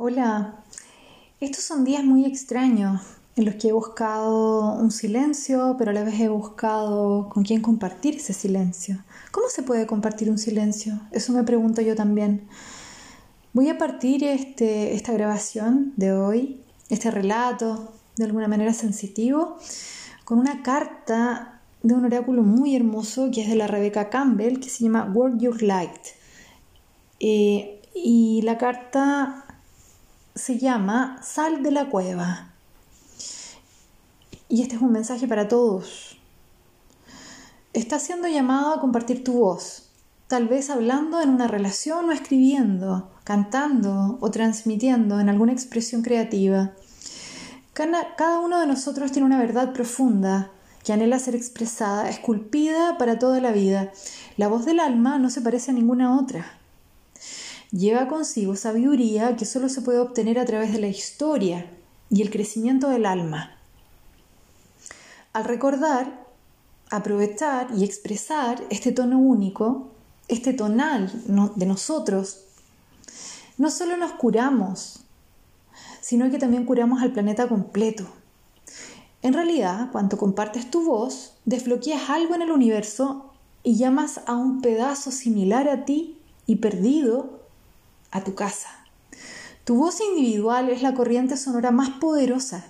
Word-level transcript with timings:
Hola, 0.00 0.54
estos 1.40 1.64
son 1.64 1.82
días 1.84 2.04
muy 2.04 2.24
extraños 2.24 3.02
en 3.34 3.46
los 3.46 3.56
que 3.56 3.70
he 3.70 3.72
buscado 3.72 4.74
un 4.74 4.92
silencio, 4.92 5.74
pero 5.76 5.90
a 5.90 5.92
la 5.92 6.04
vez 6.04 6.20
he 6.20 6.28
buscado 6.28 7.28
con 7.28 7.42
quién 7.42 7.60
compartir 7.60 8.14
ese 8.14 8.32
silencio. 8.32 9.02
¿Cómo 9.32 9.48
se 9.48 9.64
puede 9.64 9.88
compartir 9.88 10.30
un 10.30 10.38
silencio? 10.38 11.00
Eso 11.10 11.32
me 11.32 11.42
pregunto 11.42 11.82
yo 11.82 11.96
también. 11.96 12.46
Voy 13.52 13.70
a 13.70 13.76
partir 13.76 14.22
este, 14.22 14.94
esta 14.94 15.12
grabación 15.12 15.94
de 15.96 16.12
hoy, 16.12 16.62
este 16.90 17.10
relato, 17.10 17.92
de 18.14 18.24
alguna 18.24 18.46
manera 18.46 18.74
sensitivo, 18.74 19.56
con 20.24 20.38
una 20.38 20.62
carta 20.62 21.60
de 21.82 21.94
un 21.94 22.04
oráculo 22.04 22.44
muy 22.44 22.76
hermoso 22.76 23.32
que 23.32 23.42
es 23.42 23.48
de 23.48 23.56
la 23.56 23.66
Rebecca 23.66 24.10
Campbell, 24.10 24.60
que 24.60 24.68
se 24.68 24.84
llama 24.84 25.10
World 25.12 25.40
Your 25.40 25.60
Light. 25.60 26.06
Eh, 27.18 27.82
y 27.96 28.42
la 28.42 28.58
carta 28.58 29.44
se 30.38 30.58
llama 30.58 31.18
Sal 31.22 31.62
de 31.62 31.72
la 31.72 31.90
cueva. 31.90 32.52
Y 34.48 34.62
este 34.62 34.76
es 34.76 34.82
un 34.82 34.92
mensaje 34.92 35.26
para 35.26 35.48
todos. 35.48 36.18
Estás 37.72 38.02
siendo 38.02 38.28
llamado 38.28 38.72
a 38.72 38.80
compartir 38.80 39.22
tu 39.24 39.34
voz, 39.34 39.90
tal 40.26 40.48
vez 40.48 40.70
hablando 40.70 41.20
en 41.20 41.30
una 41.30 41.48
relación 41.48 42.08
o 42.08 42.12
escribiendo, 42.12 43.10
cantando 43.24 44.16
o 44.20 44.30
transmitiendo 44.30 45.20
en 45.20 45.28
alguna 45.28 45.52
expresión 45.52 46.02
creativa. 46.02 46.72
Cada 47.74 48.40
uno 48.40 48.58
de 48.58 48.66
nosotros 48.66 49.12
tiene 49.12 49.26
una 49.26 49.38
verdad 49.38 49.72
profunda 49.72 50.50
que 50.84 50.92
anhela 50.92 51.18
ser 51.18 51.34
expresada, 51.34 52.08
esculpida 52.08 52.96
para 52.96 53.18
toda 53.18 53.40
la 53.40 53.52
vida. 53.52 53.92
La 54.36 54.48
voz 54.48 54.64
del 54.64 54.80
alma 54.80 55.18
no 55.18 55.30
se 55.30 55.42
parece 55.42 55.72
a 55.72 55.74
ninguna 55.74 56.18
otra. 56.18 56.57
Lleva 57.70 58.08
consigo 58.08 58.56
sabiduría 58.56 59.36
que 59.36 59.44
solo 59.44 59.68
se 59.68 59.82
puede 59.82 59.98
obtener 59.98 60.38
a 60.38 60.46
través 60.46 60.72
de 60.72 60.80
la 60.80 60.88
historia 60.88 61.70
y 62.08 62.22
el 62.22 62.30
crecimiento 62.30 62.88
del 62.88 63.04
alma. 63.04 63.58
Al 65.34 65.44
recordar, 65.44 66.26
aprovechar 66.90 67.68
y 67.76 67.84
expresar 67.84 68.62
este 68.70 68.92
tono 68.92 69.18
único, 69.18 69.90
este 70.28 70.54
tonal 70.54 71.12
de 71.56 71.66
nosotros, 71.66 72.44
no 73.58 73.70
solo 73.70 73.98
nos 73.98 74.12
curamos, 74.12 75.00
sino 76.00 76.30
que 76.30 76.38
también 76.38 76.64
curamos 76.64 77.02
al 77.02 77.12
planeta 77.12 77.48
completo. 77.48 78.06
En 79.20 79.34
realidad, 79.34 79.90
cuando 79.92 80.16
compartes 80.16 80.70
tu 80.70 80.84
voz, 80.84 81.34
desbloqueas 81.44 82.08
algo 82.08 82.34
en 82.34 82.42
el 82.42 82.50
universo 82.50 83.32
y 83.62 83.76
llamas 83.76 84.22
a 84.26 84.36
un 84.36 84.62
pedazo 84.62 85.10
similar 85.10 85.68
a 85.68 85.84
ti 85.84 86.18
y 86.46 86.56
perdido 86.56 87.38
a 88.10 88.24
tu 88.24 88.34
casa. 88.34 88.68
Tu 89.64 89.74
voz 89.76 90.00
individual 90.00 90.70
es 90.70 90.82
la 90.82 90.94
corriente 90.94 91.36
sonora 91.36 91.70
más 91.70 91.90
poderosa 91.90 92.64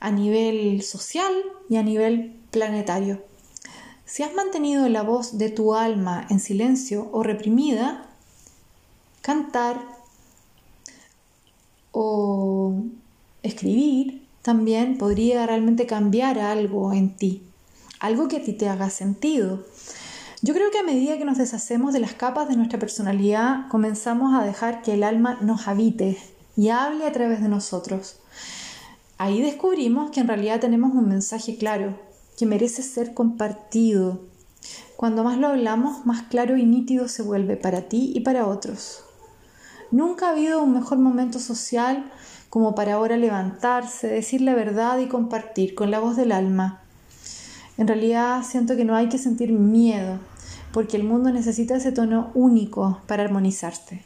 a 0.00 0.10
nivel 0.10 0.82
social 0.82 1.32
y 1.68 1.76
a 1.76 1.82
nivel 1.82 2.40
planetario. 2.50 3.22
Si 4.06 4.24
has 4.24 4.34
mantenido 4.34 4.88
la 4.88 5.02
voz 5.02 5.38
de 5.38 5.50
tu 5.50 5.74
alma 5.74 6.26
en 6.30 6.40
silencio 6.40 7.08
o 7.12 7.22
reprimida, 7.22 8.08
cantar 9.22 9.80
o 11.92 12.74
escribir 13.42 14.26
también 14.42 14.98
podría 14.98 15.46
realmente 15.46 15.86
cambiar 15.86 16.38
algo 16.38 16.92
en 16.92 17.14
ti, 17.14 17.42
algo 18.00 18.26
que 18.26 18.38
a 18.38 18.42
ti 18.42 18.54
te 18.54 18.68
haga 18.68 18.90
sentido. 18.90 19.64
Yo 20.42 20.54
creo 20.54 20.70
que 20.70 20.78
a 20.78 20.82
medida 20.82 21.18
que 21.18 21.26
nos 21.26 21.36
deshacemos 21.36 21.92
de 21.92 22.00
las 22.00 22.14
capas 22.14 22.48
de 22.48 22.56
nuestra 22.56 22.78
personalidad, 22.78 23.68
comenzamos 23.68 24.34
a 24.34 24.42
dejar 24.42 24.80
que 24.80 24.94
el 24.94 25.02
alma 25.02 25.36
nos 25.42 25.68
habite 25.68 26.16
y 26.56 26.70
hable 26.70 27.06
a 27.06 27.12
través 27.12 27.42
de 27.42 27.48
nosotros. 27.50 28.20
Ahí 29.18 29.42
descubrimos 29.42 30.10
que 30.10 30.20
en 30.20 30.28
realidad 30.28 30.58
tenemos 30.58 30.94
un 30.94 31.08
mensaje 31.08 31.58
claro, 31.58 32.00
que 32.38 32.46
merece 32.46 32.82
ser 32.82 33.12
compartido. 33.12 34.22
Cuando 34.96 35.24
más 35.24 35.36
lo 35.36 35.48
hablamos, 35.48 36.06
más 36.06 36.22
claro 36.22 36.56
y 36.56 36.64
nítido 36.64 37.06
se 37.08 37.22
vuelve 37.22 37.58
para 37.58 37.82
ti 37.82 38.10
y 38.14 38.20
para 38.20 38.46
otros. 38.46 39.04
Nunca 39.90 40.28
ha 40.28 40.30
habido 40.30 40.62
un 40.62 40.72
mejor 40.72 40.96
momento 40.96 41.38
social 41.38 42.10
como 42.48 42.74
para 42.74 42.94
ahora 42.94 43.18
levantarse, 43.18 44.08
decir 44.08 44.40
la 44.40 44.54
verdad 44.54 45.00
y 45.00 45.06
compartir 45.06 45.74
con 45.74 45.90
la 45.90 46.00
voz 46.00 46.16
del 46.16 46.32
alma. 46.32 46.80
En 47.76 47.86
realidad 47.86 48.42
siento 48.42 48.76
que 48.76 48.86
no 48.86 48.94
hay 48.94 49.08
que 49.08 49.18
sentir 49.18 49.52
miedo, 49.52 50.18
porque 50.72 50.96
el 50.96 51.04
mundo 51.04 51.30
necesita 51.30 51.76
ese 51.76 51.92
tono 51.92 52.30
único 52.34 53.00
para 53.06 53.24
armonizarse. 53.24 54.02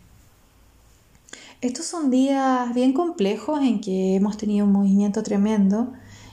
Estos 1.60 1.86
son 1.86 2.10
días 2.10 2.74
bien 2.74 2.92
complejos 2.92 3.60
en 3.62 3.80
que 3.80 4.16
hemos 4.16 4.36
tenido 4.36 4.66
un 4.66 4.72
movimiento 4.72 5.22
tremendo 5.22 5.92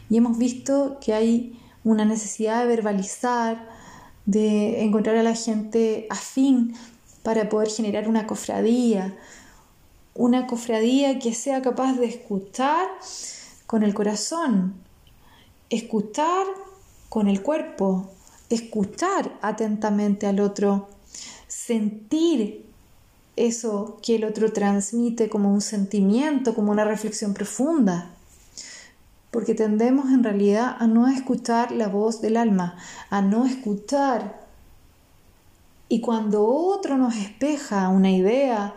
y 0.10 0.18
hemos 0.18 0.38
visto 0.38 0.98
que 1.00 1.14
hay 1.14 1.58
una 1.84 2.06
necesidad 2.06 2.62
de 2.62 2.68
verbalizar, 2.68 3.70
de 4.26 4.84
encontrar 4.84 5.16
a 5.16 5.24
la 5.24 5.36
gente 5.36 6.06
afín 6.10 6.76
para 7.24 7.50
poder 7.50 7.70
generar 7.70 8.08
una 8.08 8.28
cofradía, 8.28 9.16
una 10.14 10.48
cofradía 10.48 11.18
que 11.20 11.34
sea 11.34 11.62
capaz 11.62 11.94
de 11.94 12.08
escuchar 12.08 12.88
con 13.68 13.84
el 13.84 13.94
corazón, 13.94 14.74
escuchar 15.70 16.46
con 17.08 17.30
el 17.30 17.42
cuerpo, 17.42 18.10
escuchar 18.56 19.38
atentamente 19.42 20.28
al 20.28 20.40
otro, 20.40 20.90
sentir 21.48 22.66
eso 23.36 24.00
que 24.02 24.16
el 24.16 24.26
otro 24.26 24.52
transmite 24.52 25.30
como 25.30 25.54
un 25.54 25.62
sentimiento, 25.62 26.54
como 26.54 26.72
una 26.72 26.86
reflexión 26.86 27.34
profunda. 27.34 28.10
Porque 29.32 29.56
tendemos 29.56 30.12
en 30.12 30.24
realidad 30.24 30.76
a 30.78 30.88
no 30.88 31.08
escuchar 31.08 31.72
la 31.72 31.88
voz 31.88 32.22
del 32.22 32.38
alma, 32.38 32.78
a 33.10 33.22
no 33.22 33.46
escuchar. 33.46 34.46
Y 35.88 36.02
cuando 36.02 36.46
otro 36.46 36.98
nos 36.98 37.16
espeja 37.16 37.88
una 37.90 38.12
idea, 38.12 38.76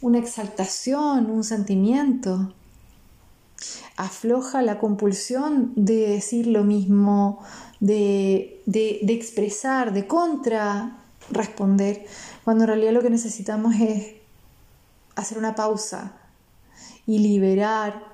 una 0.00 0.18
exaltación, 0.18 1.30
un 1.30 1.44
sentimiento, 1.44 2.52
afloja 3.96 4.62
la 4.62 4.78
compulsión 4.78 5.72
de 5.76 6.08
decir 6.08 6.46
lo 6.46 6.64
mismo, 6.64 7.40
de, 7.82 8.62
de, 8.64 9.00
de 9.02 9.12
expresar, 9.12 9.92
de 9.92 10.06
contra 10.06 10.98
responder, 11.32 12.06
cuando 12.44 12.62
en 12.62 12.68
realidad 12.68 12.92
lo 12.92 13.02
que 13.02 13.10
necesitamos 13.10 13.74
es 13.74 14.14
hacer 15.16 15.36
una 15.36 15.56
pausa 15.56 16.12
y 17.08 17.18
liberar 17.18 18.04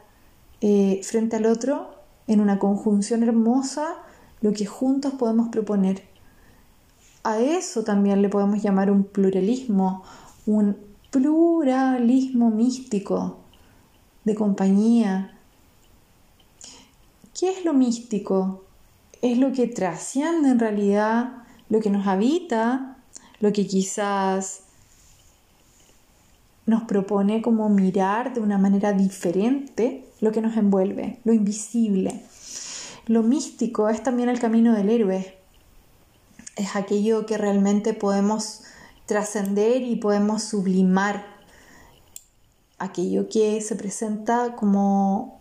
eh, 0.62 1.02
frente 1.04 1.36
al 1.36 1.44
otro 1.44 1.90
en 2.26 2.40
una 2.40 2.58
conjunción 2.58 3.22
hermosa 3.22 3.96
lo 4.40 4.54
que 4.54 4.64
juntos 4.64 5.12
podemos 5.18 5.50
proponer. 5.50 6.02
A 7.22 7.38
eso 7.38 7.84
también 7.84 8.22
le 8.22 8.30
podemos 8.30 8.62
llamar 8.62 8.90
un 8.90 9.04
pluralismo, 9.04 10.02
un 10.46 10.78
pluralismo 11.10 12.50
místico 12.50 13.36
de 14.24 14.34
compañía. 14.34 15.38
¿Qué 17.38 17.50
es 17.50 17.66
lo 17.66 17.74
místico? 17.74 18.64
Es 19.22 19.38
lo 19.38 19.52
que 19.52 19.66
trasciende 19.66 20.50
en 20.50 20.58
realidad, 20.58 21.44
lo 21.68 21.80
que 21.80 21.90
nos 21.90 22.06
habita 22.06 22.98
lo 23.40 23.52
que 23.52 23.66
quizás 23.66 24.62
nos 26.66 26.82
propone 26.82 27.40
como 27.40 27.68
mirar 27.68 28.34
de 28.34 28.40
una 28.40 28.58
manera 28.58 28.92
diferente 28.92 30.04
lo 30.20 30.32
que 30.32 30.40
nos 30.40 30.56
envuelve, 30.56 31.20
lo 31.24 31.32
invisible. 31.32 32.22
Lo 33.06 33.22
místico 33.22 33.88
es 33.88 34.02
también 34.02 34.28
el 34.28 34.38
camino 34.38 34.74
del 34.74 34.90
héroe, 34.90 35.38
es 36.56 36.76
aquello 36.76 37.24
que 37.24 37.38
realmente 37.38 37.94
podemos 37.94 38.62
trascender 39.06 39.82
y 39.82 39.96
podemos 39.96 40.42
sublimar, 40.42 41.24
aquello 42.78 43.28
que 43.28 43.60
se 43.60 43.76
presenta 43.76 44.56
como 44.56 45.40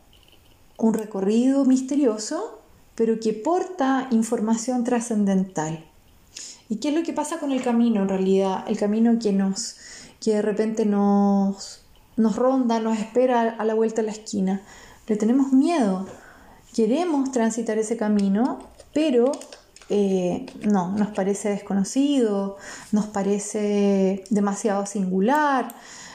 un 0.77 0.93
recorrido 0.93 1.65
misterioso, 1.65 2.56
pero 2.97 3.19
que 3.19 3.31
porta 3.31 4.07
información 4.09 4.83
trascendental. 4.83 5.85
¿Y 6.67 6.77
qué 6.77 6.89
es 6.89 6.95
lo 6.95 7.03
que 7.03 7.13
pasa 7.13 7.39
con 7.39 7.51
el 7.51 7.63
camino 7.63 8.01
en 8.01 8.09
realidad? 8.09 8.65
El 8.67 8.75
camino 8.75 9.19
que 9.19 9.31
nos, 9.31 9.75
que 10.19 10.33
de 10.33 10.41
repente 10.41 10.83
nos, 10.83 11.85
nos 12.17 12.35
ronda, 12.35 12.79
nos 12.79 12.97
espera 12.97 13.55
a 13.57 13.63
la 13.65 13.75
vuelta 13.75 14.01
de 14.01 14.07
la 14.07 14.13
esquina. 14.13 14.61
Le 15.05 15.15
tenemos 15.15 15.53
miedo. 15.53 16.07
Queremos 16.73 17.31
transitar 17.31 17.77
ese 17.77 17.97
camino, 17.97 18.59
pero 18.93 19.31
eh, 19.89 20.47
no, 20.63 20.91
nos 20.91 21.09
parece 21.09 21.49
desconocido, 21.49 22.57
nos 22.91 23.05
parece 23.05 24.23
demasiado 24.31 24.87
singular, 24.87 25.73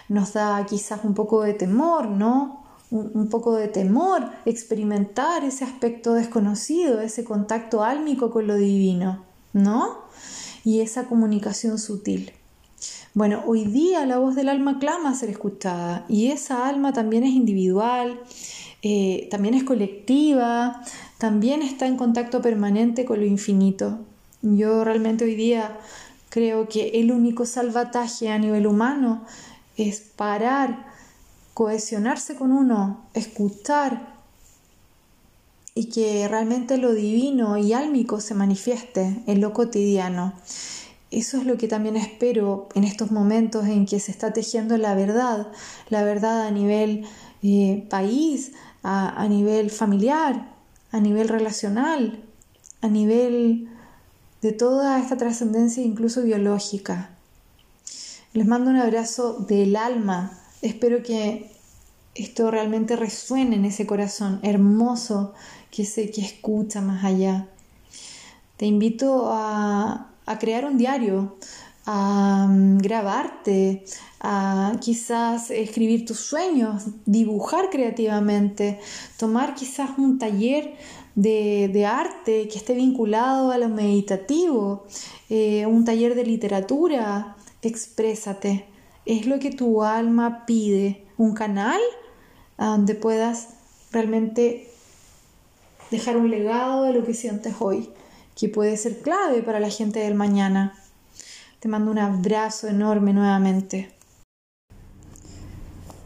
nos 0.09 0.33
da 0.33 0.67
quizás 0.67 1.05
un 1.05 1.15
poco 1.15 1.43
de 1.43 1.55
temor, 1.55 2.09
¿no? 2.09 2.62
Un, 2.93 3.29
poco 3.31 3.57
de 3.57 3.69
temor 3.69 4.29
experimentar 4.45 5.45
ese 5.45 5.65
aspecto 5.65 6.13
desconocido, 6.13 7.01
ese 7.01 7.25
contacto 7.25 7.83
álmico 7.83 8.31
con 8.31 8.47
lo 8.47 8.55
divino, 8.57 9.25
¿no? 9.55 10.03
y 10.65 10.81
esa 10.81 11.05
comunicación 11.05 11.79
sutil. 11.79 12.33
Bueno, 13.15 13.43
hoy 13.47 13.65
día 13.65 14.07
la 14.07 14.19
voz 14.19 14.35
del 14.35 14.49
alma 14.49 14.79
clama 14.79 15.11
a 15.11 15.15
ser 15.15 15.29
escuchada 15.29 16.07
y 16.09 16.29
esa 16.29 16.67
alma 16.69 16.93
también 16.93 17.25
es 17.25 17.33
individual, 17.33 18.21
eh, 18.83 19.29
también 19.31 19.55
es 19.55 19.65
colectiva, 19.65 20.83
también 21.19 21.63
está 21.63 21.87
en 21.87 21.97
contacto 21.97 22.41
permanente 22.41 23.05
con 23.05 23.21
lo 23.21 23.27
infinito. 23.27 23.99
Yo 24.41 24.83
realmente 24.83 25.25
hoy 25.25 25.35
día 25.35 25.79
creo 26.31 26.69
que 26.69 27.01
el 27.01 27.13
único 27.13 27.45
salvataje 27.45 28.31
a 28.31 28.39
nivel 28.39 28.67
humano 28.67 29.25
es 29.77 30.01
parar, 30.01 30.92
cohesionarse 31.55 32.35
con 32.35 32.53
uno, 32.53 33.05
escuchar 33.15 34.13
y 35.75 35.87
que 35.87 36.29
realmente 36.29 36.77
lo 36.77 36.93
divino 36.93 37.57
y 37.57 37.73
álmico 37.73 38.21
se 38.21 38.35
manifieste 38.35 39.23
en 39.27 39.41
lo 39.41 39.53
cotidiano. 39.53 40.35
Eso 41.11 41.37
es 41.37 41.45
lo 41.45 41.59
que 41.59 41.69
también 41.69 41.97
espero 41.97 42.69
en 42.75 42.85
estos 42.85 43.11
momentos 43.11 43.67
en 43.67 43.85
que 43.87 44.01
se 44.01 44.11
está 44.11 44.33
tejiendo 44.33 44.79
la 44.79 44.95
verdad, 44.95 45.49
la 45.91 46.05
verdad 46.05 46.47
a 46.47 46.51
nivel 46.51 47.05
eh, 47.43 47.87
país, 47.91 48.53
a, 48.83 49.27
nivel 49.29 49.71
familiar, 49.71 50.55
a 50.91 51.01
nivel 51.01 51.29
relacional, 51.29 52.23
a 52.81 52.89
nivel 52.89 53.69
de 54.41 54.53
toda 54.53 54.99
esta 55.01 55.17
trascendencia 55.17 55.83
incluso 55.83 56.23
biológica. 56.23 57.11
Les 58.33 58.47
mando 58.47 58.71
un 58.71 58.77
abrazo 58.77 59.35
del 59.49 59.77
alma. 59.77 60.39
Espero 60.63 61.03
que 61.03 61.51
esto 62.15 62.51
realmente 62.51 62.97
resuene 62.97 63.57
en 63.57 63.65
ese 63.65 63.87
corazón 63.87 64.41
hermoso 64.43 65.35
que 65.71 65.85
sé 65.85 66.11
que 66.11 66.21
escucha 66.23 66.81
más 66.81 67.05
allá. 67.05 67.49
Te 68.57 68.67
invito 68.67 69.31
a, 69.33 70.13
a 70.25 70.39
crear 70.39 70.65
un 70.65 70.79
diario, 70.79 71.37
a 71.85 72.47
mm, 72.49 72.79
grabarte, 72.79 73.85
a 74.21 74.77
quizás 74.81 75.51
escribir 75.51 76.07
tus 76.07 76.21
sueños, 76.21 76.85
dibujar 77.07 77.71
creativamente, 77.71 78.79
tomar 79.19 79.55
quizás 79.55 79.91
un 79.99 80.19
taller 80.19 80.77
de, 81.15 81.87
arte 81.87 82.49
que 82.49 82.59
esté 82.59 82.75
vinculado 82.75 83.51
a 83.51 83.59
lo 83.59 83.69
meditativo, 83.69 84.87
eh, 85.29 85.67
un 85.67 85.85
taller 85.85 86.15
de 86.15 86.25
literatura, 86.25 87.37
exprésate. 87.63 88.72
Es 89.05 89.27
lo 89.27 89.41
que 89.41 89.51
tu 89.51 89.83
alma 89.83 90.47
pide, 90.47 91.05
un 91.19 91.35
canal 91.35 91.81
a 92.57 92.67
donde 92.67 92.95
puedas 92.95 93.49
realmente 93.91 94.69
dejar 95.91 96.17
un 96.17 96.31
legado 96.31 96.85
de 96.85 96.93
lo 96.93 97.05
que 97.05 97.13
sientes 97.13 97.57
hoy 97.59 97.91
que 98.37 98.49
puede 98.49 98.77
ser 98.77 99.03
clave 99.03 99.43
para 99.43 99.61
la 99.61 99.71
gente 99.71 99.99
del 99.99 100.15
mañana. 100.15 100.79
Te 101.59 101.69
mando 101.69 101.91
un 101.91 101.99
abrazo 101.99 102.69
enorme 102.69 103.13
nuevamente. 103.13 103.93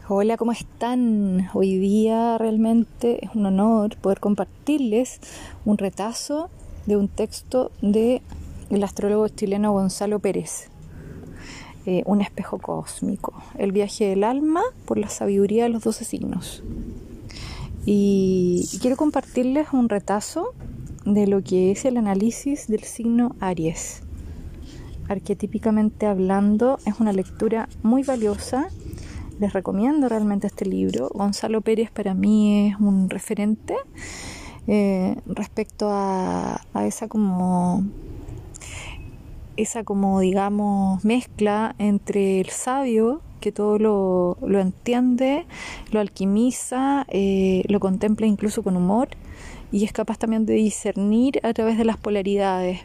Hola, 0.09 0.37
¿cómo 0.37 0.51
están? 0.51 1.49
Hoy 1.53 1.77
día 1.77 2.37
realmente 2.37 3.25
es 3.25 3.35
un 3.35 3.45
honor 3.45 3.97
poder 3.97 4.19
compartirles 4.19 5.19
un 5.65 5.77
retazo 5.77 6.49
de 6.85 6.97
un 6.97 7.09
texto 7.09 7.71
de 7.81 8.21
el 8.69 8.83
astrólogo 8.83 9.27
chileno 9.27 9.71
Gonzalo 9.73 10.19
Pérez. 10.19 10.69
Un 12.05 12.21
espejo 12.21 12.57
cósmico, 12.57 13.33
el 13.57 13.71
viaje 13.71 14.09
del 14.09 14.25
alma 14.25 14.61
por 14.85 14.97
la 14.97 15.07
sabiduría 15.07 15.63
de 15.63 15.69
los 15.69 15.83
doce 15.83 16.03
signos. 16.03 16.63
y 17.85 18.67
quiero 18.81 18.97
compartirles 18.97 19.67
un 19.71 19.87
retazo 19.87 20.53
de 21.05 21.25
lo 21.25 21.41
que 21.41 21.71
es 21.71 21.85
el 21.85 21.95
análisis 21.95 22.67
del 22.67 22.83
signo 22.83 23.35
Aries. 23.39 24.01
Arquetípicamente 25.07 26.05
hablando, 26.05 26.79
es 26.85 26.99
una 26.99 27.13
lectura 27.13 27.69
muy 27.81 28.03
valiosa. 28.03 28.67
Les 29.39 29.53
recomiendo 29.53 30.09
realmente 30.09 30.47
este 30.47 30.65
libro. 30.65 31.09
Gonzalo 31.13 31.61
Pérez 31.61 31.91
para 31.91 32.13
mí 32.13 32.67
es 32.67 32.79
un 32.79 33.09
referente 33.09 33.75
eh, 34.67 35.15
respecto 35.25 35.87
a, 35.89 36.59
esa 36.85 37.07
como 37.07 37.85
esa 39.57 39.83
como 39.83 40.19
digamos 40.19 41.03
mezcla 41.03 41.75
entre 41.79 42.39
el 42.39 42.49
sabio 42.49 43.21
que 43.39 43.51
todo 43.51 43.77
lo, 43.77 44.59
entiende, 44.59 45.45
lo 45.91 45.99
alquimiza, 45.99 47.05
eh, 47.09 47.63
lo 47.67 47.79
contempla 47.79 48.25
incluso 48.25 48.63
con 48.63 48.75
humor 48.75 49.09
y 49.71 49.83
es 49.83 49.91
capaz 49.91 50.17
también 50.17 50.45
de 50.45 50.53
discernir 50.53 51.39
a 51.43 51.53
través 51.53 51.77
de 51.77 51.85
las 51.85 51.97
polaridades. 51.97 52.81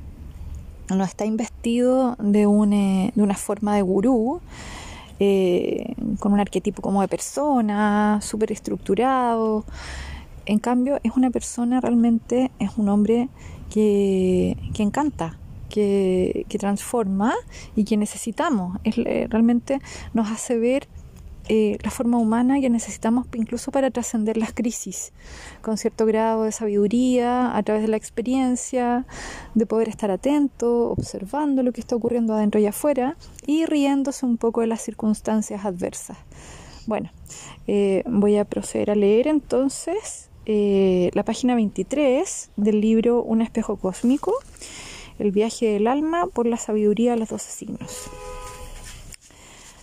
No 0.95 1.05
está 1.05 1.25
investido 1.25 2.17
de, 2.19 2.47
un, 2.47 2.71
de 2.71 3.23
una 3.23 3.35
forma 3.35 3.75
de 3.77 3.83
gurú, 3.83 4.41
eh, 5.21 5.95
con 6.19 6.33
un 6.33 6.41
arquetipo 6.41 6.83
como 6.83 7.01
de 7.01 7.09
persona, 7.09 8.19
súper 8.21 8.53
estructurado. 8.53 9.65
En 10.45 10.59
cambio, 10.59 10.99
es 11.03 11.13
una 11.17 11.31
persona 11.31 11.81
realmente, 11.81 12.51
es 12.59 12.77
un 12.77 12.89
hombre 12.89 13.29
que, 13.71 14.57
que 14.75 14.83
encanta, 14.83 15.39
que, 15.73 16.47
transforma 16.59 17.35
y 17.75 17.85
que 17.85 17.97
necesitamos. 17.97 18.79
Es, 18.85 18.99
eh, 18.99 19.27
realmente 19.29 19.81
nos 20.13 20.31
hace 20.31 20.59
ver 20.59 20.87
eh, 21.49 21.79
la 21.83 21.91
forma 21.91 22.19
humana 22.19 22.61
que 22.61 22.71
necesitamos 22.71 23.27
incluso 23.35 23.73
para 23.73 23.91
trascender 23.91 24.37
las 24.37 24.53
crisis, 24.53 25.13
con 25.61 25.77
cierto 25.77 26.07
grado 26.07 26.45
de 26.45 26.53
sabiduría, 26.53 27.57
a 27.57 27.63
través 27.63 27.83
de 27.83 27.89
la 27.89 27.97
experiencia, 27.97 29.07
de 29.55 29.67
poder 29.67 29.89
estar 29.89 30.11
atento, 30.11 30.91
observando 30.91 31.63
lo 31.63 31.73
que 31.73 31.81
está 31.81 31.97
ocurriendo 31.97 32.35
adentro 32.35 32.61
y 32.61 32.67
afuera 32.67 33.17
y 33.47 33.65
riéndose 33.67 34.25
un 34.27 34.37
poco 34.37 34.61
de 34.61 34.69
las 34.69 34.83
circunstancias 34.83 35.65
adversas. 35.65 36.19
Bueno, 36.87 37.11
eh, 37.67 38.03
voy 38.07 38.37
a 38.37 38.45
proceder 38.45 38.91
a 38.91 38.95
leer 38.95 39.27
entonces 39.27 40.29
la 40.45 41.23
página 41.23 41.55
23 41.55 42.51
del 42.57 42.81
libro 42.81 43.23
Un 43.23 43.43
espejo 43.43 43.77
cósmico, 43.77 44.35
el 45.19 45.31
viaje 45.31 45.67
del 45.67 45.87
alma 45.87 46.27
por 46.27 46.47
la 46.47 46.57
sabiduría 46.57 47.13
de 47.13 47.19
los 47.19 47.29
doce 47.29 47.51
signos. 47.51 48.05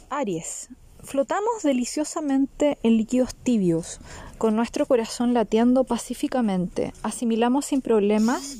Aries, 0.09 0.69
Flotamos 1.09 1.63
deliciosamente 1.63 2.77
en 2.83 2.97
líquidos 2.97 3.33
tibios, 3.33 3.99
con 4.37 4.55
nuestro 4.55 4.85
corazón 4.85 5.33
latiendo 5.33 5.83
pacíficamente. 5.83 6.93
Asimilamos 7.03 7.65
sin 7.65 7.81
problemas 7.81 8.57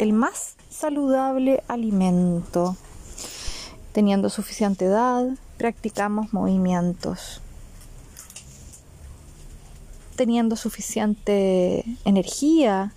el 0.00 0.12
más 0.12 0.56
saludable 0.70 1.62
alimento. 1.68 2.76
Teniendo 3.92 4.30
suficiente 4.30 4.86
edad, 4.86 5.28
practicamos 5.58 6.32
movimientos. 6.32 7.40
Teniendo 10.16 10.56
suficiente 10.56 11.84
energía, 12.04 12.92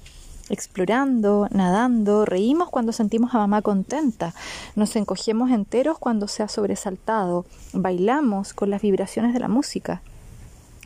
explorando, 0.50 1.48
nadando, 1.52 2.26
reímos 2.26 2.70
cuando 2.70 2.92
sentimos 2.92 3.34
a 3.34 3.40
mamá 3.40 3.62
contenta, 3.62 4.34
nos 4.76 4.96
encogemos 4.96 5.52
enteros 5.52 5.98
cuando 5.98 6.28
se 6.28 6.44
ha 6.44 6.48
sobresaltado, 6.48 7.46
bailamos 7.74 8.54
con 8.54 8.70
las 8.70 8.82
vibraciones 8.82 9.34
de 9.34 9.40
la 9.40 9.48
música. 9.48 10.02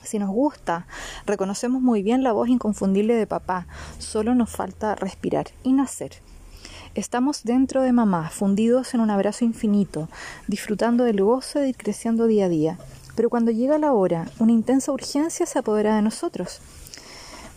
Si 0.04 0.18
nos 0.18 0.30
gusta, 0.30 0.88
reconocemos 1.26 1.82
muy 1.82 2.04
bien 2.04 2.24
la 2.24 2.32
voz 2.32 2.50
inconfundible 2.50 3.16
de 3.16 3.28
papá, 3.28 3.68
solo 3.98 4.34
nos 4.34 4.50
falta 4.50 4.96
respirar 4.96 5.48
y 5.64 5.74
nacer. 5.74 6.14
Estamos 6.96 7.44
dentro 7.44 7.82
de 7.84 7.92
mamá, 7.92 8.30
fundidos 8.30 8.94
en 8.94 9.02
un 9.02 9.12
abrazo 9.12 9.46
infinito, 9.46 10.10
disfrutando 10.48 11.04
del 11.04 11.22
gozo 11.22 11.60
de 11.60 11.70
ir 11.70 11.78
creciendo 11.78 12.26
día 12.26 12.46
a 12.46 12.50
día. 12.50 12.80
Pero 13.16 13.30
cuando 13.30 13.52
llega 13.52 13.78
la 13.78 13.94
hora, 13.94 14.26
una 14.40 14.54
intensa 14.54 14.92
urgencia 14.92 15.46
se 15.46 15.60
apodera 15.60 15.96
de 15.96 16.02
nosotros. 16.02 16.62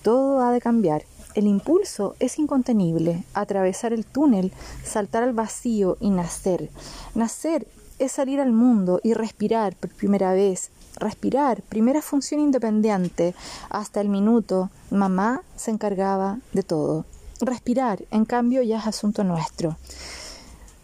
Todo 0.02 0.40
ha 0.40 0.52
de 0.52 0.60
cambiar 0.60 1.04
el 1.34 1.46
impulso 1.46 2.14
es 2.18 2.38
incontenible, 2.38 3.24
atravesar 3.34 3.92
el 3.92 4.04
túnel, 4.04 4.52
saltar 4.84 5.22
al 5.22 5.32
vacío 5.32 5.96
y 6.00 6.10
nacer. 6.10 6.70
Nacer 7.14 7.66
es 7.98 8.12
salir 8.12 8.40
al 8.40 8.52
mundo 8.52 9.00
y 9.02 9.14
respirar 9.14 9.76
por 9.76 9.90
primera 9.90 10.32
vez. 10.32 10.70
Respirar, 10.96 11.62
primera 11.62 12.02
función 12.02 12.40
independiente. 12.40 13.34
Hasta 13.70 14.00
el 14.00 14.08
minuto, 14.08 14.70
mamá 14.90 15.42
se 15.56 15.70
encargaba 15.70 16.38
de 16.52 16.62
todo. 16.62 17.04
Respirar, 17.40 18.04
en 18.10 18.24
cambio, 18.24 18.62
ya 18.62 18.78
es 18.78 18.86
asunto 18.86 19.24
nuestro. 19.24 19.76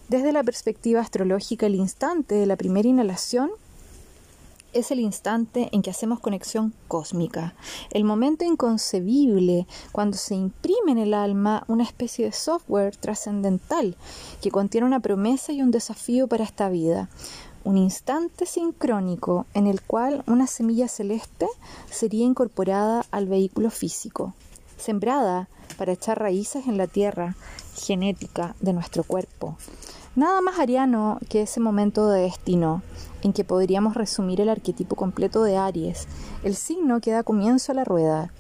Desde 0.09 0.33
la 0.33 0.43
perspectiva 0.43 1.01
astrológica, 1.01 1.67
el 1.67 1.75
instante 1.75 2.35
de 2.35 2.47
la 2.47 2.57
primera 2.57 2.89
inhalación 2.89 3.51
es 4.73 4.91
el 4.91 5.01
instante 5.01 5.69
en 5.73 5.83
que 5.83 5.91
hacemos 5.91 6.21
conexión 6.21 6.75
cósmica, 6.89 7.55
el 7.91 8.05
momento 8.05 8.45
inconcebible 8.45 9.67
cuando 9.93 10.17
se 10.17 10.35
imprime 10.35 10.93
en 10.93 10.99
el 10.99 11.15
alma 11.15 11.65
una 11.69 11.85
especie 11.85 12.25
de 12.25 12.33
software 12.33 12.97
trascendental 12.97 13.97
que 14.43 14.51
contiene 14.51 14.87
una 14.87 15.01
promesa 15.01 15.53
y 15.53 15.63
un 15.63 15.71
desafío 15.71 16.29
para 16.29 16.45
esta 16.45 16.69
vida, 16.69 17.09
un 17.65 17.77
instante 17.77 18.47
sincrónico 18.47 19.47
en 19.55 19.67
el 19.67 19.83
cual 19.83 20.23
una 20.27 20.47
semilla 20.47 20.89
celeste 20.89 21.47
sería 21.91 22.25
incorporada 22.25 23.05
al 23.11 23.27
vehículo 23.27 23.71
físico, 23.71 24.35
sembrada 24.77 25.49
para 25.77 25.93
echar 25.93 26.19
raíces 26.19 26.67
en 26.67 26.77
la 26.77 26.87
tierra 26.87 27.37
genética 27.77 28.55
de 28.61 28.73
nuestro 28.73 29.05
cuerpo. 29.05 29.57
Nada 30.19 30.41
más 30.41 30.59
ariano 30.59 31.21
que 31.29 31.43
ese 31.43 31.61
momento 31.61 32.09
de 32.09 32.23
destino 32.23 32.83
en 33.23 33.33
que 33.33 33.45
podríamos 33.45 33.95
resumir 33.95 34.41
el 34.41 34.49
arquetipo 34.49 34.97
completo 34.97 35.45
de 35.45 35.57
Aries, 35.57 36.09
el 36.43 36.57
signo 36.57 37.01
que 37.01 37.13
da 37.13 37.23
comienzo 37.23 37.71
a 37.71 37.77
la 37.77 37.85
rueda, 37.85 38.33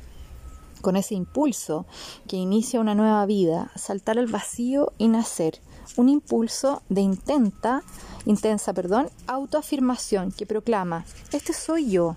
con 0.80 0.96
ese 0.96 1.14
impulso 1.14 1.86
que 2.26 2.34
inicia 2.34 2.80
una 2.80 2.96
nueva 2.96 3.24
vida, 3.26 3.70
saltar 3.76 4.18
al 4.18 4.26
vacío 4.26 4.92
y 4.98 5.06
nacer, 5.06 5.60
un 5.96 6.08
impulso 6.08 6.82
de 6.88 7.02
intenta, 7.02 7.84
intensa, 8.26 8.72
perdón, 8.72 9.08
autoafirmación 9.28 10.32
que 10.32 10.46
proclama, 10.46 11.04
este 11.30 11.52
soy 11.52 11.90
yo, 11.90 12.16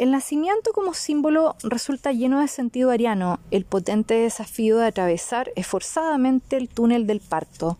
el 0.00 0.12
nacimiento 0.12 0.72
como 0.72 0.94
símbolo 0.94 1.56
resulta 1.62 2.10
lleno 2.10 2.40
de 2.40 2.48
sentido 2.48 2.90
ariano, 2.90 3.38
el 3.50 3.66
potente 3.66 4.14
desafío 4.14 4.78
de 4.78 4.86
atravesar 4.86 5.52
esforzadamente 5.56 6.56
el 6.56 6.70
túnel 6.70 7.06
del 7.06 7.20
parto, 7.20 7.76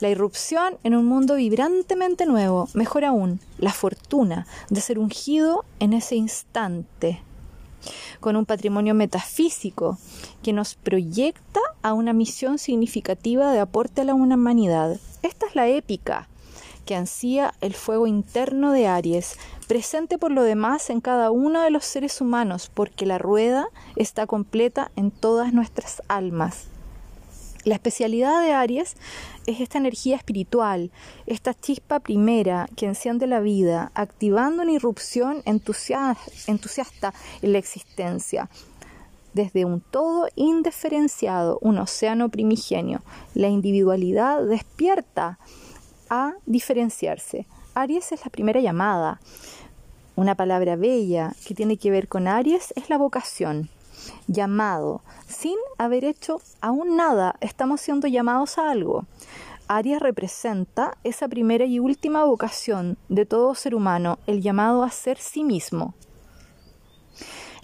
la 0.00 0.08
irrupción 0.08 0.78
en 0.82 0.96
un 0.96 1.06
mundo 1.06 1.36
vibrantemente 1.36 2.26
nuevo, 2.26 2.68
mejor 2.74 3.04
aún, 3.04 3.38
la 3.56 3.72
fortuna 3.72 4.48
de 4.68 4.80
ser 4.80 4.98
ungido 4.98 5.64
en 5.78 5.92
ese 5.92 6.16
instante, 6.16 7.22
con 8.18 8.34
un 8.34 8.46
patrimonio 8.46 8.92
metafísico 8.92 9.96
que 10.42 10.52
nos 10.52 10.74
proyecta 10.74 11.60
a 11.82 11.92
una 11.92 12.12
misión 12.12 12.58
significativa 12.58 13.52
de 13.52 13.60
aporte 13.60 14.00
a 14.00 14.04
la 14.04 14.14
humanidad. 14.14 14.98
Esta 15.22 15.46
es 15.46 15.54
la 15.54 15.68
épica 15.68 16.26
que 16.90 16.96
ansía 16.96 17.54
el 17.60 17.74
fuego 17.74 18.08
interno 18.08 18.72
de 18.72 18.88
Aries, 18.88 19.36
presente 19.68 20.18
por 20.18 20.32
lo 20.32 20.42
demás 20.42 20.90
en 20.90 21.00
cada 21.00 21.30
uno 21.30 21.60
de 21.60 21.70
los 21.70 21.84
seres 21.84 22.20
humanos, 22.20 22.68
porque 22.74 23.06
la 23.06 23.16
rueda 23.16 23.68
está 23.94 24.26
completa 24.26 24.90
en 24.96 25.12
todas 25.12 25.52
nuestras 25.52 26.02
almas. 26.08 26.64
La 27.62 27.76
especialidad 27.76 28.42
de 28.42 28.54
Aries 28.54 28.96
es 29.46 29.60
esta 29.60 29.78
energía 29.78 30.16
espiritual, 30.16 30.90
esta 31.26 31.54
chispa 31.54 32.00
primera 32.00 32.68
que 32.74 32.86
enciende 32.86 33.28
la 33.28 33.38
vida, 33.38 33.92
activando 33.94 34.62
una 34.62 34.72
irrupción 34.72 35.44
entusiasta 35.44 37.14
en 37.40 37.52
la 37.52 37.58
existencia, 37.58 38.50
desde 39.32 39.64
un 39.64 39.80
todo 39.80 40.26
indiferenciado, 40.34 41.60
un 41.62 41.78
océano 41.78 42.30
primigenio. 42.30 43.00
La 43.34 43.46
individualidad 43.46 44.42
despierta 44.44 45.38
a 46.10 46.34
diferenciarse. 46.44 47.46
Aries 47.74 48.12
es 48.12 48.24
la 48.24 48.30
primera 48.30 48.60
llamada. 48.60 49.20
Una 50.16 50.34
palabra 50.34 50.76
bella 50.76 51.34
que 51.46 51.54
tiene 51.54 51.78
que 51.78 51.90
ver 51.90 52.08
con 52.08 52.28
Aries 52.28 52.74
es 52.76 52.90
la 52.90 52.98
vocación. 52.98 53.70
Llamado. 54.26 55.02
Sin 55.26 55.56
haber 55.78 56.04
hecho 56.04 56.42
aún 56.60 56.96
nada, 56.96 57.36
estamos 57.40 57.80
siendo 57.80 58.08
llamados 58.08 58.58
a 58.58 58.70
algo. 58.70 59.06
Aries 59.68 60.00
representa 60.00 60.98
esa 61.04 61.28
primera 61.28 61.64
y 61.64 61.78
última 61.78 62.24
vocación 62.24 62.98
de 63.08 63.24
todo 63.24 63.54
ser 63.54 63.74
humano, 63.74 64.18
el 64.26 64.42
llamado 64.42 64.82
a 64.82 64.90
ser 64.90 65.16
sí 65.18 65.44
mismo. 65.44 65.94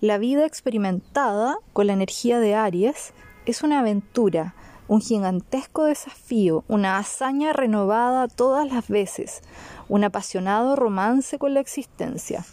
La 0.00 0.18
vida 0.18 0.46
experimentada 0.46 1.58
con 1.72 1.88
la 1.88 1.94
energía 1.94 2.38
de 2.38 2.54
Aries 2.54 3.12
es 3.44 3.62
una 3.62 3.80
aventura, 3.80 4.54
un 4.88 5.00
gigantesco 5.00 5.84
desafío, 5.84 6.64
una 6.68 6.98
hazaña 6.98 7.52
renovada 7.52 8.28
todas 8.28 8.70
las 8.70 8.88
veces, 8.88 9.42
un 9.88 10.04
apasionado 10.04 10.76
romance 10.76 11.38
con 11.38 11.54
la 11.54 11.60
existencia. 11.60 12.44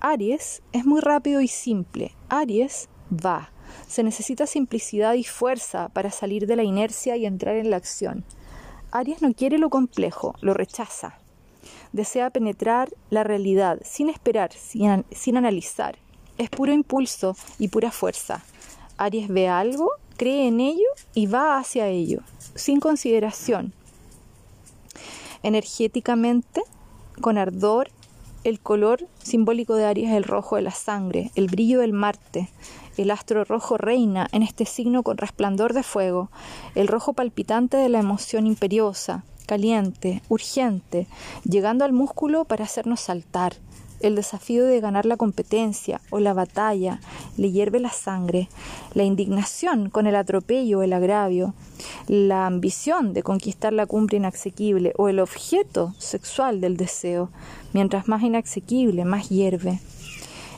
Aries 0.00 0.62
es 0.72 0.84
muy 0.84 1.00
rápido 1.00 1.40
y 1.40 1.48
simple. 1.48 2.12
Aries 2.28 2.88
va. 3.10 3.50
Se 3.86 4.02
necesita 4.02 4.46
simplicidad 4.46 5.14
y 5.14 5.24
fuerza 5.24 5.88
para 5.90 6.10
salir 6.10 6.46
de 6.46 6.56
la 6.56 6.64
inercia 6.64 7.16
y 7.16 7.24
entrar 7.24 7.56
en 7.56 7.70
la 7.70 7.76
acción. 7.76 8.24
Aries 8.90 9.22
no 9.22 9.32
quiere 9.32 9.58
lo 9.58 9.70
complejo, 9.70 10.34
lo 10.40 10.54
rechaza. 10.54 11.18
Desea 11.92 12.30
penetrar 12.30 12.88
la 13.10 13.22
realidad 13.22 13.78
sin 13.84 14.10
esperar, 14.10 14.52
sin, 14.52 15.04
sin 15.12 15.36
analizar. 15.36 15.96
Es 16.36 16.50
puro 16.50 16.72
impulso 16.72 17.36
y 17.58 17.68
pura 17.68 17.92
fuerza. 17.92 18.42
Aries 18.98 19.28
ve 19.28 19.48
algo, 19.48 19.92
cree 20.22 20.46
en 20.46 20.60
ello 20.60 20.86
y 21.14 21.26
va 21.26 21.58
hacia 21.58 21.88
ello, 21.88 22.20
sin 22.54 22.78
consideración, 22.78 23.72
energéticamente, 25.42 26.62
con 27.20 27.38
ardor. 27.38 27.90
El 28.44 28.60
color 28.60 29.08
simbólico 29.20 29.74
de 29.74 29.84
Aries 29.84 30.10
es 30.10 30.16
el 30.16 30.22
rojo 30.22 30.54
de 30.54 30.62
la 30.62 30.70
sangre, 30.70 31.32
el 31.34 31.48
brillo 31.48 31.80
del 31.80 31.92
Marte. 31.92 32.50
El 32.96 33.10
astro 33.10 33.42
rojo 33.42 33.78
reina 33.78 34.28
en 34.30 34.44
este 34.44 34.64
signo 34.64 35.02
con 35.02 35.16
resplandor 35.16 35.72
de 35.72 35.82
fuego, 35.82 36.30
el 36.76 36.86
rojo 36.86 37.14
palpitante 37.14 37.76
de 37.76 37.88
la 37.88 37.98
emoción 37.98 38.46
imperiosa, 38.46 39.24
caliente, 39.46 40.22
urgente, 40.28 41.08
llegando 41.42 41.84
al 41.84 41.92
músculo 41.92 42.44
para 42.44 42.64
hacernos 42.64 43.00
saltar, 43.00 43.56
el 44.02 44.16
desafío 44.16 44.64
de 44.64 44.80
ganar 44.80 45.06
la 45.06 45.16
competencia 45.16 46.00
o 46.10 46.20
la 46.20 46.34
batalla 46.34 47.00
le 47.36 47.50
hierve 47.50 47.80
la 47.80 47.90
sangre, 47.90 48.48
la 48.94 49.04
indignación 49.04 49.90
con 49.90 50.06
el 50.06 50.16
atropello 50.16 50.80
o 50.80 50.82
el 50.82 50.92
agravio, 50.92 51.54
la 52.08 52.46
ambición 52.46 53.14
de 53.14 53.22
conquistar 53.22 53.72
la 53.72 53.86
cumbre 53.86 54.18
inasequible 54.18 54.92
o 54.96 55.08
el 55.08 55.20
objeto 55.20 55.94
sexual 55.98 56.60
del 56.60 56.76
deseo, 56.76 57.30
mientras 57.72 58.08
más 58.08 58.22
inasequible, 58.22 59.04
más 59.04 59.28
hierve. 59.28 59.80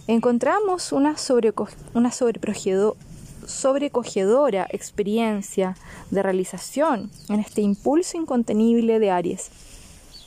Encontramos 0.06 0.92
una, 0.92 1.16
una 1.94 2.12
sobrecogedora 3.46 4.66
experiencia 4.70 5.76
de 6.10 6.22
realización 6.22 7.10
en 7.28 7.40
este 7.40 7.62
impulso 7.62 8.16
incontenible 8.16 8.98
de 8.98 9.10
Aries 9.10 9.50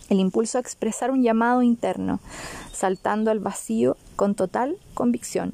el 0.10 0.20
impulso 0.20 0.58
a 0.58 0.62
expresar 0.62 1.12
un 1.12 1.24
llamado 1.24 1.62
interno, 1.62 2.20
saltando 2.72 3.32
al 3.32 3.40
vacío 3.40 3.98
con 4.16 4.36
total 4.36 4.78
convicción. 4.94 5.54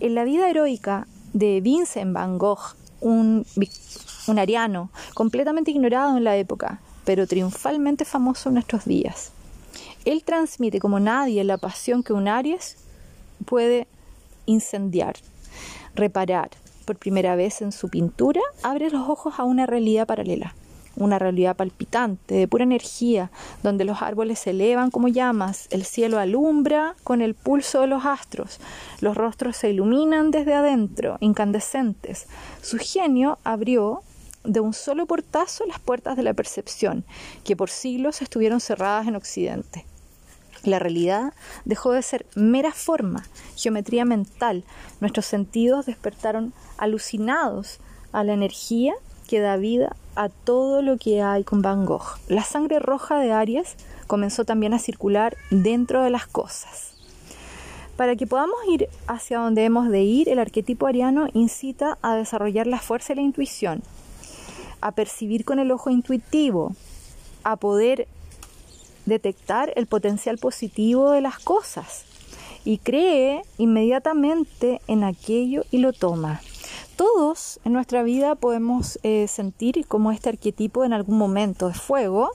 En 0.00 0.14
la 0.14 0.24
vida 0.24 0.50
heroica 0.50 1.06
de 1.32 1.60
Vincent 1.60 2.12
van 2.12 2.38
Gogh, 2.38 2.76
un, 3.00 3.46
un 4.26 4.38
ariano 4.38 4.90
completamente 5.14 5.70
ignorado 5.70 6.16
en 6.16 6.24
la 6.24 6.36
época, 6.36 6.80
pero 7.04 7.26
triunfalmente 7.26 8.04
famoso 8.04 8.48
en 8.48 8.54
nuestros 8.54 8.84
días. 8.84 9.32
Él 10.04 10.22
transmite 10.24 10.80
como 10.80 11.00
nadie 11.00 11.42
la 11.44 11.58
pasión 11.58 12.02
que 12.02 12.12
un 12.12 12.28
Aries 12.28 12.76
puede 13.44 13.86
incendiar, 14.46 15.16
reparar. 15.94 16.50
Por 16.84 16.96
primera 16.96 17.34
vez 17.34 17.62
en 17.62 17.72
su 17.72 17.88
pintura, 17.88 18.40
abre 18.62 18.90
los 18.90 19.08
ojos 19.08 19.34
a 19.38 19.44
una 19.44 19.66
realidad 19.66 20.06
paralela 20.06 20.54
una 20.96 21.18
realidad 21.18 21.56
palpitante, 21.56 22.34
de 22.34 22.48
pura 22.48 22.64
energía, 22.64 23.30
donde 23.62 23.84
los 23.84 24.02
árboles 24.02 24.38
se 24.38 24.50
elevan 24.50 24.90
como 24.90 25.08
llamas, 25.08 25.68
el 25.70 25.84
cielo 25.84 26.18
alumbra 26.18 26.94
con 27.04 27.20
el 27.20 27.34
pulso 27.34 27.82
de 27.82 27.86
los 27.86 28.04
astros, 28.04 28.60
los 29.00 29.16
rostros 29.16 29.56
se 29.56 29.70
iluminan 29.70 30.30
desde 30.30 30.54
adentro, 30.54 31.18
incandescentes. 31.20 32.26
Su 32.62 32.78
genio 32.78 33.38
abrió 33.44 34.02
de 34.44 34.60
un 34.60 34.72
solo 34.72 35.06
portazo 35.06 35.66
las 35.66 35.80
puertas 35.80 36.16
de 36.16 36.22
la 36.22 36.34
percepción, 36.34 37.04
que 37.44 37.56
por 37.56 37.70
siglos 37.70 38.22
estuvieron 38.22 38.60
cerradas 38.60 39.06
en 39.06 39.16
Occidente. 39.16 39.84
La 40.64 40.78
realidad 40.78 41.32
dejó 41.64 41.92
de 41.92 42.02
ser 42.02 42.26
mera 42.34 42.72
forma, 42.72 43.24
geometría 43.56 44.04
mental. 44.04 44.64
Nuestros 45.00 45.26
sentidos 45.26 45.86
despertaron 45.86 46.52
alucinados 46.76 47.78
a 48.12 48.24
la 48.24 48.32
energía 48.32 48.94
que 49.26 49.40
da 49.40 49.56
vida 49.56 49.96
a 50.14 50.28
todo 50.28 50.82
lo 50.82 50.96
que 50.96 51.22
hay 51.22 51.44
con 51.44 51.62
Van 51.62 51.84
Gogh. 51.84 52.18
La 52.28 52.42
sangre 52.42 52.78
roja 52.78 53.18
de 53.18 53.32
Aries 53.32 53.76
comenzó 54.06 54.44
también 54.44 54.72
a 54.74 54.78
circular 54.78 55.36
dentro 55.50 56.02
de 56.02 56.10
las 56.10 56.26
cosas. 56.26 56.94
Para 57.96 58.14
que 58.16 58.26
podamos 58.26 58.58
ir 58.68 58.88
hacia 59.06 59.38
donde 59.38 59.64
hemos 59.64 59.88
de 59.88 60.02
ir, 60.02 60.28
el 60.28 60.38
arquetipo 60.38 60.86
ariano 60.86 61.28
incita 61.32 61.98
a 62.02 62.14
desarrollar 62.14 62.66
la 62.66 62.78
fuerza 62.78 63.12
y 63.12 63.16
la 63.16 63.22
intuición, 63.22 63.82
a 64.80 64.92
percibir 64.92 65.44
con 65.44 65.58
el 65.58 65.70
ojo 65.70 65.90
intuitivo, 65.90 66.74
a 67.42 67.56
poder 67.56 68.06
detectar 69.06 69.72
el 69.76 69.86
potencial 69.86 70.36
positivo 70.36 71.10
de 71.10 71.22
las 71.22 71.38
cosas 71.38 72.04
y 72.64 72.78
cree 72.78 73.42
inmediatamente 73.56 74.80
en 74.88 75.04
aquello 75.04 75.64
y 75.70 75.78
lo 75.78 75.92
toma. 75.92 76.42
Todos 76.96 77.60
en 77.66 77.74
nuestra 77.74 78.02
vida 78.02 78.36
podemos 78.36 78.98
eh, 79.02 79.28
sentir 79.28 79.86
como 79.86 80.12
este 80.12 80.30
arquetipo 80.30 80.82
en 80.82 80.94
algún 80.94 81.18
momento 81.18 81.68
de 81.68 81.74
fuego 81.74 82.30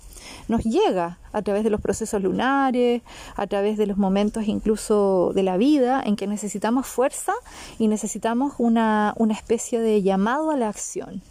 nos 0.47 0.63
llega 0.63 1.17
a 1.31 1.41
través 1.41 1.63
de 1.63 1.71
los 1.71 1.81
procesos 1.81 2.21
lunares, 2.21 3.01
a 3.35 3.47
través 3.47 3.77
de 3.77 3.87
los 3.87 3.97
momentos 3.97 4.43
incluso 4.47 5.31
de 5.33 5.41
la 5.41 5.57
vida 5.57 6.01
en 6.05 6.15
que 6.15 6.27
necesitamos 6.27 6.85
fuerza 6.85 7.33
y 7.79 7.87
necesitamos 7.87 8.53
una, 8.59 9.15
una 9.17 9.33
especie 9.33 9.79
de 9.79 10.03
llamado 10.03 10.51
a 10.51 10.57
la 10.57 10.69
acción. 10.69 11.23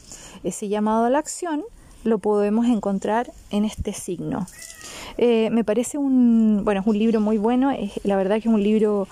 Ese 0.42 0.68
llamado 0.68 1.04
a 1.04 1.10
la 1.10 1.20
acción 1.20 1.62
lo 2.04 2.18
podemos 2.18 2.66
encontrar 2.66 3.32
en 3.50 3.64
este 3.64 3.92
signo. 3.92 4.46
Eh, 5.18 5.50
me 5.50 5.64
parece 5.64 5.98
un, 5.98 6.62
bueno, 6.64 6.80
es 6.80 6.86
un 6.86 6.98
libro 6.98 7.20
muy 7.20 7.38
bueno, 7.38 7.70
es, 7.70 8.00
la 8.04 8.16
verdad 8.16 8.40
que 8.40 8.48
es 8.48 8.54
un 8.54 8.62
libro 8.62 9.06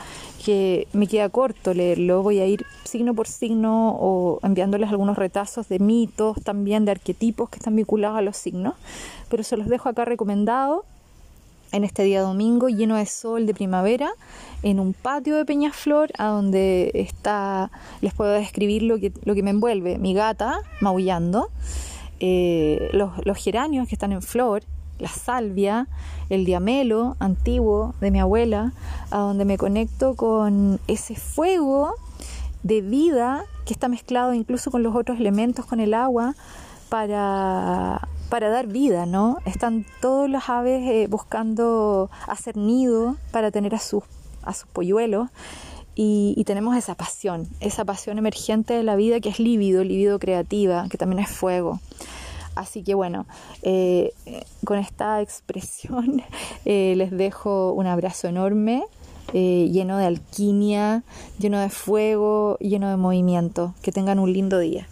que 0.44 0.88
me 0.92 1.06
queda 1.06 1.28
corto 1.28 1.74
leerlo, 1.74 2.22
voy 2.22 2.38
a 2.38 2.46
ir 2.46 2.64
signo 2.84 3.14
por 3.14 3.26
signo 3.26 3.90
o 3.90 4.38
enviándoles 4.42 4.88
algunos 4.88 5.18
retazos 5.18 5.68
de 5.68 5.78
mitos, 5.78 6.40
también 6.42 6.84
de 6.84 6.92
arquetipos 6.92 7.50
que 7.50 7.56
están 7.56 7.76
vinculados 7.76 8.16
a 8.16 8.22
los 8.22 8.36
signos, 8.36 8.74
pero 9.28 9.42
se 9.42 9.56
los 9.56 9.68
dejo 9.68 9.88
acá 9.88 10.04
recomendado 10.04 10.84
en 11.72 11.84
este 11.84 12.02
día 12.02 12.22
domingo 12.22 12.68
lleno 12.68 12.96
de 12.96 13.04
sol 13.04 13.44
de 13.44 13.52
primavera 13.52 14.10
en 14.62 14.80
un 14.80 14.94
patio 14.94 15.36
de 15.36 15.44
Peñaflor 15.44 16.10
a 16.16 16.28
donde 16.28 16.90
está 16.94 17.70
les 18.00 18.14
puedo 18.14 18.32
describir 18.32 18.82
lo 18.84 18.98
que, 18.98 19.12
lo 19.24 19.34
que 19.34 19.42
me 19.42 19.50
envuelve 19.50 19.98
mi 19.98 20.14
gata 20.14 20.60
maullando 20.80 21.50
eh, 22.20 22.90
los, 22.92 23.38
geranios 23.38 23.88
que 23.88 23.94
están 23.94 24.12
en 24.12 24.22
flor 24.22 24.62
la 24.98 25.08
salvia, 25.08 25.86
el 26.28 26.44
diamelo 26.44 27.16
antiguo 27.20 27.94
de 28.00 28.10
mi 28.10 28.18
abuela, 28.18 28.72
a 29.12 29.18
donde 29.18 29.44
me 29.44 29.56
conecto 29.56 30.14
con 30.16 30.80
ese 30.88 31.14
fuego 31.14 31.94
de 32.64 32.80
vida 32.80 33.44
que 33.64 33.72
está 33.72 33.86
mezclado 33.88 34.34
incluso 34.34 34.72
con 34.72 34.82
los 34.82 34.96
otros 34.96 35.20
elementos, 35.20 35.66
con 35.66 35.78
el 35.78 35.94
agua, 35.94 36.34
para, 36.88 38.08
para 38.28 38.48
dar 38.48 38.66
vida, 38.66 39.06
¿no? 39.06 39.38
Están 39.44 39.86
todas 40.00 40.28
las 40.28 40.48
aves 40.48 40.82
eh, 40.88 41.06
buscando 41.08 42.10
hacer 42.26 42.56
nido 42.56 43.16
para 43.30 43.50
tener 43.50 43.74
a 43.74 43.78
sus, 43.78 44.02
a 44.42 44.54
sus 44.54 44.68
polluelos. 44.68 45.28
Y, 46.00 46.32
y, 46.36 46.44
tenemos 46.44 46.76
esa 46.76 46.94
pasión, 46.94 47.48
esa 47.58 47.84
pasión 47.84 48.18
emergente 48.18 48.72
de 48.72 48.84
la 48.84 48.94
vida 48.94 49.18
que 49.18 49.30
es 49.30 49.40
lívido, 49.40 49.82
lívido 49.82 50.20
creativa, 50.20 50.86
que 50.88 50.96
también 50.96 51.18
es 51.18 51.28
fuego. 51.28 51.80
Así 52.58 52.82
que 52.82 52.94
bueno, 52.94 53.24
eh, 53.62 54.12
con 54.64 54.78
esta 54.78 55.22
expresión 55.22 56.22
eh, 56.64 56.94
les 56.96 57.12
dejo 57.12 57.72
un 57.72 57.86
abrazo 57.86 58.26
enorme, 58.26 58.82
eh, 59.32 59.68
lleno 59.70 59.96
de 59.96 60.06
alquimia, 60.06 61.04
lleno 61.38 61.60
de 61.60 61.68
fuego, 61.68 62.58
lleno 62.58 62.90
de 62.90 62.96
movimiento. 62.96 63.74
Que 63.80 63.92
tengan 63.92 64.18
un 64.18 64.32
lindo 64.32 64.58
día. 64.58 64.88